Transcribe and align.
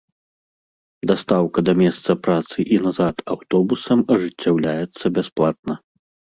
Дастаўка 1.11 1.59
да 1.67 1.73
месца 1.83 2.11
працы 2.29 2.57
і 2.77 2.81
назад 2.87 3.15
аўтобусам 3.37 3.99
ажыццяўляецца 4.19 5.15
бясплатна. 5.21 5.73